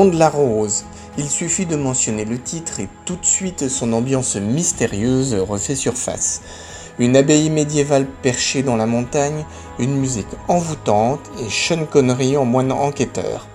Nom 0.00 0.06
de 0.06 0.18
la 0.18 0.30
rose. 0.30 0.86
Il 1.18 1.28
suffit 1.28 1.66
de 1.66 1.76
mentionner 1.76 2.24
le 2.24 2.40
titre 2.40 2.80
et 2.80 2.88
tout 3.04 3.16
de 3.16 3.26
suite 3.26 3.68
son 3.68 3.92
ambiance 3.92 4.36
mystérieuse 4.36 5.34
refait 5.34 5.74
surface. 5.74 6.40
Une 6.98 7.18
abbaye 7.18 7.50
médiévale 7.50 8.06
perchée 8.22 8.62
dans 8.62 8.76
la 8.76 8.86
montagne, 8.86 9.44
une 9.78 9.94
musique 9.94 10.32
envoûtante 10.48 11.20
et 11.38 11.50
Sean 11.50 11.84
Connery 11.84 12.38
en 12.38 12.46
moine 12.46 12.72
enquêteur. 12.72 13.46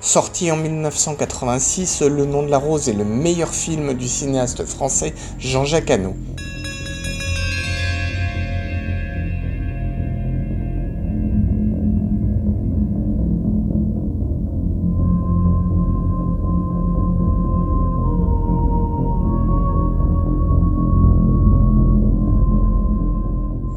Sorti 0.00 0.50
en 0.50 0.56
1986, 0.56 2.00
Le 2.00 2.24
nom 2.24 2.44
de 2.44 2.50
la 2.50 2.56
rose 2.56 2.88
est 2.88 2.94
le 2.94 3.04
meilleur 3.04 3.50
film 3.50 3.92
du 3.92 4.08
cinéaste 4.08 4.64
français 4.64 5.12
Jean-Jacques 5.38 5.90
Hano. 5.90 6.14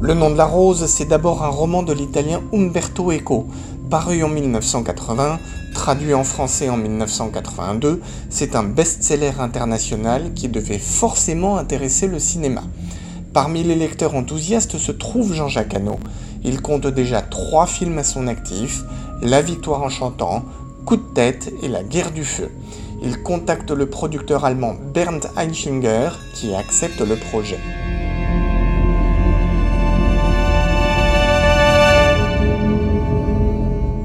Le 0.04 0.12
nom 0.12 0.28
de 0.28 0.36
la 0.36 0.44
rose, 0.44 0.84
c'est 0.84 1.06
d'abord 1.06 1.42
un 1.44 1.48
roman 1.48 1.82
de 1.82 1.94
l'italien 1.94 2.42
Umberto 2.52 3.10
Eco, 3.10 3.46
paru 3.88 4.22
en 4.22 4.28
1980, 4.28 5.38
traduit 5.72 6.12
en 6.12 6.24
français 6.24 6.68
en 6.68 6.76
1982. 6.76 8.02
C'est 8.28 8.54
un 8.54 8.64
best-seller 8.64 9.32
international 9.40 10.34
qui 10.34 10.48
devait 10.48 10.78
forcément 10.78 11.56
intéresser 11.56 12.06
le 12.06 12.18
cinéma. 12.18 12.64
Parmi 13.32 13.62
les 13.62 13.76
lecteurs 13.76 14.14
enthousiastes 14.14 14.76
se 14.76 14.92
trouve 14.92 15.32
Jean-Jacques 15.32 15.72
Hano. 15.72 15.98
Il 16.44 16.60
compte 16.60 16.86
déjà 16.86 17.22
trois 17.22 17.66
films 17.66 17.96
à 17.96 18.04
son 18.04 18.26
actif 18.26 18.82
La 19.22 19.40
victoire 19.40 19.80
en 19.84 19.88
chantant, 19.88 20.44
Coup 20.84 20.96
de 20.98 21.14
tête 21.14 21.50
et 21.62 21.68
La 21.68 21.82
guerre 21.82 22.10
du 22.10 22.26
feu. 22.26 22.50
Il 23.02 23.22
contacte 23.22 23.70
le 23.70 23.86
producteur 23.86 24.44
allemand 24.44 24.74
Bernd 24.92 25.30
Eichinger 25.38 26.10
qui 26.34 26.54
accepte 26.54 27.00
le 27.00 27.16
projet. 27.16 27.58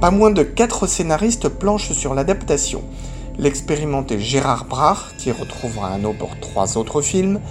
Pas 0.01 0.11
moins 0.11 0.31
de 0.31 0.43
quatre 0.43 0.87
scénaristes 0.87 1.49
planchent 1.49 1.91
sur 1.91 2.13
l'adaptation. 2.13 2.81
L'expérimenté 3.37 4.17
Gérard 4.17 4.63
Brach, 4.63 5.13
qui 5.17 5.29
retrouvera 5.29 5.89
Anno 5.89 6.13
pour 6.17 6.39
trois 6.39 6.77
autres 6.77 7.01
films, 7.01 7.41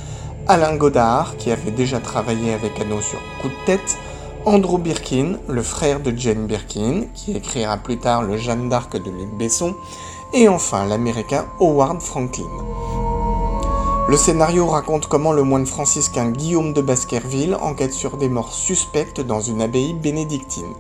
Alain 0.47 0.75
Godard, 0.77 1.37
qui 1.37 1.51
avait 1.51 1.71
déjà 1.71 2.01
travaillé 2.01 2.55
avec 2.55 2.81
Anno 2.81 3.03
sur 3.03 3.19
Coup 3.43 3.49
de 3.49 3.67
tête, 3.67 3.99
Andrew 4.47 4.79
Birkin, 4.79 5.37
le 5.47 5.63
frère 5.63 6.01
de 6.01 6.11
Jane 6.17 6.47
Birkin, 6.47 7.03
qui 7.13 7.33
écrira 7.37 7.77
plus 7.77 7.99
tard 7.99 8.23
le 8.23 8.39
Jeanne 8.39 8.71
d'Arc 8.71 8.95
de 8.95 9.11
Luc 9.11 9.29
Besson, 9.39 9.75
et 10.33 10.49
enfin 10.49 10.87
l'américain 10.87 11.45
Howard 11.61 12.01
Franklin. 12.01 12.49
Le 14.09 14.17
scénario 14.17 14.67
raconte 14.67 15.07
comment 15.07 15.35
le 15.35 15.43
moine 15.43 15.67
franciscain 15.67 16.31
Guillaume 16.31 16.73
de 16.73 16.81
Baskerville 16.81 17.57
enquête 17.61 17.93
sur 17.93 18.17
des 18.17 18.31
morts 18.31 18.55
suspectes 18.55 19.21
dans 19.21 19.43
une 19.43 19.61
abbaye 19.61 19.93
bénédictine. 19.93 20.73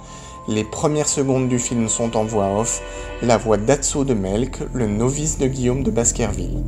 Les 0.48 0.64
premières 0.64 1.08
secondes 1.08 1.46
du 1.46 1.58
film 1.58 1.90
sont 1.90 2.16
en 2.16 2.24
voix 2.24 2.58
off, 2.58 2.80
la 3.22 3.36
voix 3.36 3.58
d'Atso 3.58 4.06
de 4.06 4.14
Melk, 4.14 4.60
le 4.72 4.86
novice 4.86 5.36
de 5.36 5.46
Guillaume 5.46 5.82
de 5.82 5.90
Baskerville. 5.90 6.64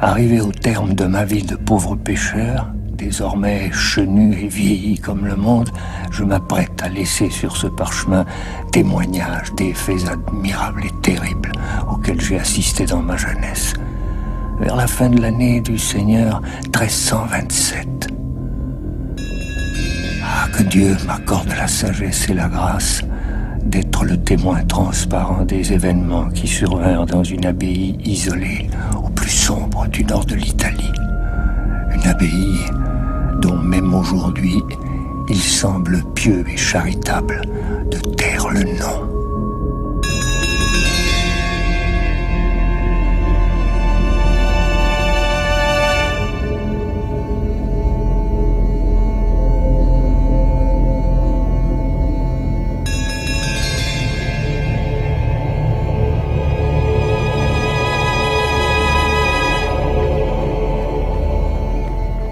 Arrivé 0.00 0.40
au 0.40 0.52
terme 0.52 0.94
de 0.94 1.04
ma 1.04 1.24
vie 1.24 1.42
de 1.42 1.56
pauvre 1.56 1.96
pêcheur, 1.96 2.68
désormais 2.92 3.72
chenu 3.72 4.38
et 4.40 4.46
vieilli 4.46 5.00
comme 5.00 5.26
le 5.26 5.34
monde, 5.34 5.70
je 6.12 6.22
m'apprête 6.22 6.80
à 6.80 6.88
laisser 6.88 7.28
sur 7.28 7.56
ce 7.56 7.66
parchemin 7.66 8.24
témoignage 8.70 9.52
des 9.54 9.74
faits 9.74 10.06
admirables 10.06 10.84
et 10.86 11.02
terribles 11.02 11.50
auxquels 11.90 12.20
j'ai 12.20 12.38
assisté 12.38 12.86
dans 12.86 13.02
ma 13.02 13.16
jeunesse. 13.16 13.72
Vers 14.60 14.76
la 14.76 14.86
fin 14.86 15.08
de 15.08 15.20
l'année 15.20 15.60
du 15.60 15.76
Seigneur 15.76 16.40
1327, 16.66 17.97
que 20.46 20.62
Dieu 20.62 20.96
m'accorde 21.06 21.48
la 21.48 21.66
sagesse 21.66 22.28
et 22.28 22.34
la 22.34 22.48
grâce 22.48 23.02
d'être 23.64 24.04
le 24.04 24.16
témoin 24.16 24.62
transparent 24.64 25.44
des 25.44 25.72
événements 25.72 26.28
qui 26.30 26.46
survinrent 26.46 27.06
dans 27.06 27.24
une 27.24 27.44
abbaye 27.44 27.98
isolée 28.04 28.70
au 29.04 29.08
plus 29.08 29.30
sombre 29.30 29.88
du 29.88 30.04
nord 30.04 30.24
de 30.24 30.36
l'Italie. 30.36 30.92
Une 31.92 32.08
abbaye 32.08 32.58
dont 33.40 33.56
même 33.56 33.92
aujourd'hui 33.92 34.62
il 35.28 35.40
semble 35.40 36.02
pieux 36.14 36.44
et 36.48 36.56
charitable 36.56 37.42
de 37.90 37.98
taire 37.98 38.48
le 38.48 38.62
nom. 38.62 39.17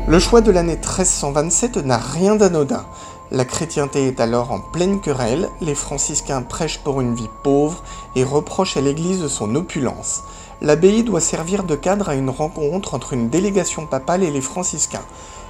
Le 0.08 0.20
choix 0.20 0.40
de 0.40 0.52
l'année 0.52 0.76
1327 0.76 1.78
n'a 1.78 1.98
rien 1.98 2.36
d'anodin. 2.36 2.86
La 3.32 3.44
chrétienté 3.44 4.06
est 4.06 4.20
alors 4.20 4.52
en 4.52 4.60
pleine 4.60 5.00
querelle, 5.00 5.48
les 5.60 5.74
franciscains 5.74 6.42
prêchent 6.42 6.78
pour 6.78 7.00
une 7.00 7.16
vie 7.16 7.28
pauvre 7.42 7.82
et 8.14 8.22
reprochent 8.22 8.76
à 8.76 8.80
l'Église 8.80 9.26
son 9.26 9.56
opulence. 9.56 10.22
L'abbaye 10.62 11.02
doit 11.02 11.20
servir 11.20 11.64
de 11.64 11.74
cadre 11.74 12.08
à 12.08 12.14
une 12.14 12.30
rencontre 12.30 12.94
entre 12.94 13.14
une 13.14 13.30
délégation 13.30 13.84
papale 13.84 14.22
et 14.22 14.30
les 14.30 14.40
franciscains. 14.40 15.04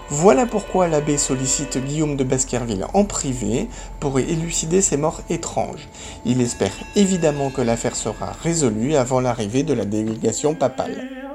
Voilà 0.09 0.47
pourquoi 0.47 0.88
l'abbé 0.88 1.19
sollicite 1.19 1.77
Guillaume 1.77 2.17
de 2.17 2.25
Baskerville 2.25 2.87
en 2.94 3.05
privé 3.05 3.69
pour 4.00 4.19
élucider 4.19 4.81
ces 4.81 4.97
morts 4.97 5.21
étranges. 5.28 5.87
Il 6.25 6.41
espère 6.41 6.73
évidemment 6.94 7.50
que 7.50 7.61
l'affaire 7.61 7.94
sera 7.94 8.33
résolue 8.43 8.97
avant 8.97 9.21
l'arrivée 9.21 9.65
de 9.65 9.75
la 9.75 9.84
délégation 9.84 10.55
papale. 10.55 11.25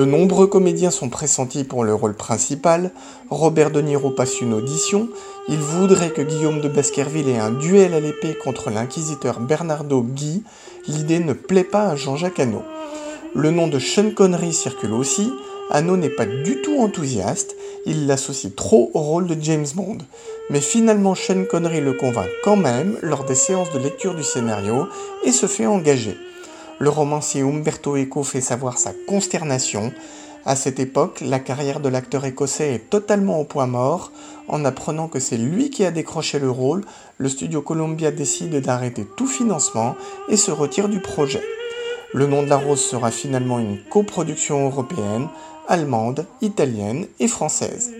De 0.00 0.06
nombreux 0.06 0.46
comédiens 0.46 0.90
sont 0.90 1.10
pressentis 1.10 1.62
pour 1.62 1.84
le 1.84 1.92
rôle 1.92 2.14
principal. 2.14 2.90
Robert 3.28 3.70
De 3.70 3.82
Niro 3.82 4.08
passe 4.08 4.40
une 4.40 4.54
audition. 4.54 5.10
Il 5.46 5.58
voudrait 5.58 6.08
que 6.08 6.22
Guillaume 6.22 6.62
de 6.62 6.70
Baskerville 6.70 7.28
ait 7.28 7.36
un 7.36 7.50
duel 7.50 7.92
à 7.92 8.00
l'épée 8.00 8.34
contre 8.34 8.70
l'inquisiteur 8.70 9.40
Bernardo 9.40 10.00
Guy. 10.00 10.42
L'idée 10.88 11.18
ne 11.18 11.34
plaît 11.34 11.64
pas 11.64 11.88
à 11.88 11.96
Jean-Jacques 11.96 12.40
Hano. 12.40 12.62
Le 13.34 13.50
nom 13.50 13.68
de 13.68 13.78
Sean 13.78 14.12
Connery 14.12 14.54
circule 14.54 14.94
aussi. 14.94 15.30
Hano 15.70 15.98
n'est 15.98 16.08
pas 16.08 16.24
du 16.24 16.62
tout 16.62 16.80
enthousiaste. 16.80 17.54
Il 17.84 18.06
l'associe 18.06 18.54
trop 18.56 18.90
au 18.94 19.00
rôle 19.00 19.26
de 19.26 19.36
James 19.38 19.68
Bond. 19.74 19.98
Mais 20.48 20.62
finalement, 20.62 21.14
Sean 21.14 21.44
Connery 21.44 21.82
le 21.82 21.92
convainc 21.92 22.30
quand 22.42 22.56
même 22.56 22.96
lors 23.02 23.24
des 23.24 23.34
séances 23.34 23.70
de 23.74 23.78
lecture 23.78 24.14
du 24.14 24.22
scénario 24.22 24.88
et 25.26 25.32
se 25.32 25.44
fait 25.44 25.66
engager 25.66 26.16
le 26.80 26.88
romancier 26.88 27.42
Umberto 27.42 27.94
Eco 27.94 28.22
fait 28.24 28.40
savoir 28.40 28.78
sa 28.78 28.92
consternation. 29.06 29.92
À 30.46 30.56
cette 30.56 30.80
époque, 30.80 31.20
la 31.20 31.38
carrière 31.38 31.80
de 31.80 31.90
l'acteur 31.90 32.24
écossais 32.24 32.72
est 32.72 32.88
totalement 32.88 33.38
au 33.38 33.44
point 33.44 33.66
mort. 33.66 34.10
En 34.48 34.64
apprenant 34.64 35.06
que 35.06 35.20
c'est 35.20 35.36
lui 35.36 35.68
qui 35.68 35.84
a 35.84 35.90
décroché 35.90 36.38
le 36.38 36.50
rôle, 36.50 36.82
le 37.18 37.28
studio 37.28 37.60
Columbia 37.60 38.10
décide 38.10 38.62
d'arrêter 38.62 39.06
tout 39.18 39.26
financement 39.26 39.94
et 40.30 40.38
se 40.38 40.50
retire 40.50 40.88
du 40.88 41.00
projet. 41.00 41.42
Le 42.14 42.26
nom 42.26 42.42
de 42.42 42.48
la 42.48 42.56
rose 42.56 42.80
sera 42.80 43.10
finalement 43.10 43.58
une 43.58 43.78
coproduction 43.90 44.64
européenne, 44.64 45.28
allemande, 45.68 46.24
italienne 46.40 47.06
et 47.20 47.28
française. 47.28 47.92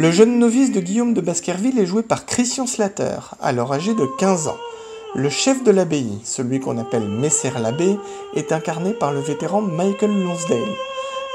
Le 0.00 0.10
jeune 0.10 0.38
novice 0.38 0.72
de 0.72 0.80
Guillaume 0.80 1.12
de 1.12 1.20
Baskerville 1.20 1.78
est 1.78 1.84
joué 1.84 2.02
par 2.02 2.24
Christian 2.24 2.66
Slater, 2.66 3.34
alors 3.38 3.70
âgé 3.74 3.92
de 3.92 4.08
15 4.18 4.48
ans. 4.48 4.56
Le 5.14 5.28
chef 5.28 5.62
de 5.62 5.70
l'abbaye, 5.70 6.18
celui 6.24 6.58
qu'on 6.58 6.78
appelle 6.78 7.06
Messer 7.06 7.50
l'abbé, 7.60 7.98
est 8.34 8.50
incarné 8.50 8.94
par 8.94 9.12
le 9.12 9.20
vétéran 9.20 9.60
Michael 9.60 10.22
Lonsdale. 10.24 10.74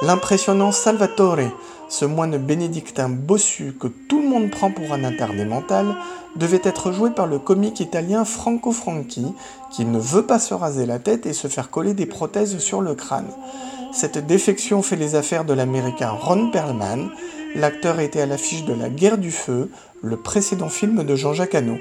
L'impressionnant 0.02 0.72
Salvatore, 0.72 1.52
ce 1.90 2.06
moine 2.06 2.40
bénédictin 2.40 3.08
bossu 3.08 3.76
que 3.80 3.86
tout 3.86 4.24
le 4.24 4.30
monde 4.30 4.50
prend 4.50 4.72
pour 4.72 4.92
un 4.94 5.04
interdit 5.04 5.46
mental, 5.46 5.86
devait 6.36 6.62
être 6.64 6.92
joué 6.92 7.12
par 7.12 7.28
le 7.28 7.38
comique 7.38 7.82
italien 7.82 8.26
Franco 8.26 8.72
Franchi, 8.72 9.28
qui 9.70 9.86
ne 9.86 10.00
veut 10.00 10.26
pas 10.26 10.40
se 10.40 10.56
raser 10.56 10.88
la 10.88 10.98
tête 10.98 11.28
et 11.28 11.34
se 11.34 11.48
faire 11.48 11.70
coller 11.70 11.94
des 11.94 12.08
prothèses 12.08 12.58
sur 12.58 12.82
le 12.82 12.96
crâne. 12.96 13.30
Cette 13.96 14.28
défection 14.28 14.82
fait 14.82 14.98
les 14.98 15.16
affaires 15.16 15.46
de 15.46 15.54
l'américain 15.54 16.10
Ron 16.10 16.52
Perlman, 16.52 17.10
L'acteur 17.56 18.02
était 18.02 18.20
à 18.20 18.26
l'affiche 18.26 18.66
de 18.66 18.74
La 18.74 18.90
Guerre 18.90 19.18
du 19.18 19.32
Feu, 19.32 19.70
le 20.04 20.18
précédent 20.18 20.68
film 20.68 21.06
de 21.06 21.16
Jean-Jacques 21.16 21.56
Hano. 21.56 21.78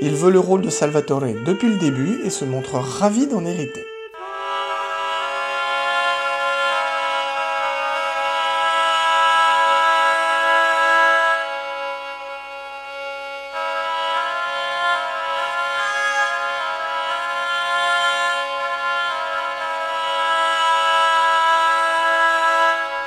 Il 0.00 0.16
veut 0.16 0.32
le 0.32 0.40
rôle 0.40 0.62
de 0.62 0.70
Salvatore 0.70 1.26
depuis 1.46 1.68
le 1.68 1.78
début 1.78 2.18
et 2.24 2.30
se 2.30 2.44
montre 2.44 2.74
ravi 2.74 3.28
d'en 3.28 3.44
hériter. 3.44 3.84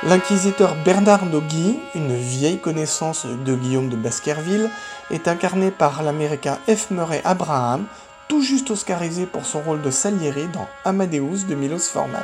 L'inquisiteur 0.08 0.76
Bernard 0.84 1.26
Guy, 1.26 1.80
une 1.96 2.14
vieille 2.14 2.60
connaissance 2.60 3.26
de 3.26 3.56
Guillaume 3.56 3.88
de 3.88 3.96
Baskerville, 3.96 4.70
est 5.10 5.26
incarné 5.26 5.72
par 5.72 6.04
l'américain 6.04 6.58
F. 6.68 6.92
Murray 6.92 7.20
Abraham, 7.24 7.86
tout 8.28 8.40
juste 8.40 8.70
oscarisé 8.70 9.26
pour 9.26 9.44
son 9.44 9.62
rôle 9.62 9.82
de 9.82 9.90
Salieri 9.90 10.46
dans 10.52 10.68
Amadeus 10.84 11.46
de 11.48 11.56
Milos 11.56 11.90
Forman. 11.90 12.22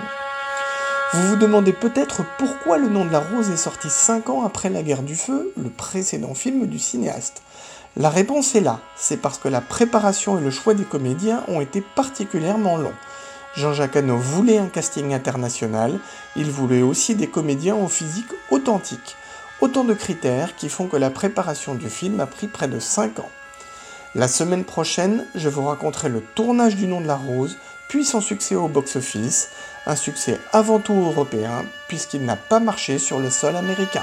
Vous 1.12 1.31
vous 1.31 1.37
demandez 1.37 1.73
peut-être 1.73 2.23
pourquoi 2.38 2.79
Le 2.79 2.88
nom 2.88 3.05
de 3.05 3.11
la 3.11 3.19
rose 3.19 3.50
est 3.50 3.56
sorti 3.56 3.90
5 3.90 4.31
ans 4.31 4.46
après 4.46 4.70
La 4.70 4.84
guerre 4.84 5.02
du 5.02 5.17
feu, 5.17 5.52
le 5.61 5.69
précédent 5.69 6.34
film 6.34 6.67
du 6.67 6.79
cinéaste. 6.79 7.43
La 7.96 8.11
réponse 8.11 8.55
est 8.55 8.61
là, 8.61 8.79
c'est 8.94 9.17
parce 9.17 9.38
que 9.38 9.49
la 9.49 9.61
préparation 9.61 10.38
et 10.38 10.40
le 10.40 10.52
choix 10.52 10.75
des 10.75 10.84
comédiens 10.84 11.43
ont 11.49 11.61
été 11.61 11.81
particulièrement 11.81 12.76
longs. 12.76 12.94
Jean-Jacques 13.57 13.97
Hano 13.97 14.17
voulait 14.17 14.59
un 14.59 14.69
casting 14.69 15.13
international, 15.13 15.99
il 16.37 16.51
voulait 16.51 16.83
aussi 16.83 17.15
des 17.15 17.27
comédiens 17.27 17.77
au 17.77 17.89
physique 17.89 18.33
authentique. 18.51 19.17
Autant 19.61 19.85
de 19.85 19.95
critères 19.95 20.57
qui 20.57 20.69
font 20.69 20.87
que 20.87 20.97
la 20.97 21.11
préparation 21.11 21.75
du 21.75 21.89
film 21.89 22.21
a 22.21 22.27
pris 22.27 22.49
près 22.49 22.69
de 22.69 22.81
5 22.81 23.21
ans. 23.21 23.31
La 24.15 24.29
semaine 24.29 24.65
prochaine, 24.65 25.27
je 25.35 25.49
vous 25.49 25.65
raconterai 25.65 26.09
le 26.09 26.21
tournage 26.21 26.77
du 26.77 26.87
nom 26.87 27.01
de 27.01 27.07
la 27.07 27.17
rose, 27.17 27.57
puis 27.89 28.05
son 28.05 28.21
succès 28.21 28.55
au 28.55 28.69
box-office, 28.69 29.51
un 29.87 29.97
succès 29.97 30.39
avant 30.53 30.81
tout 30.81 30.95
européen, 30.95 31.65
puisqu'il 31.89 32.25
n'a 32.25 32.37
pas 32.37 32.61
marché 32.61 32.99
sur 32.99 33.21
le 33.21 33.31
sol 33.31 33.57
américain. 33.57 34.03